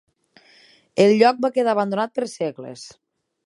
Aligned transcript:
El 1.05 1.13
lloc 1.19 1.43
va 1.47 1.53
quedar 1.59 1.77
abandonat 1.77 2.17
per 2.17 2.29
segles. 2.35 2.91